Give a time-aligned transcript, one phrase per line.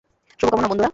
[0.39, 0.89] শুভকামনা, বন্ধুরা।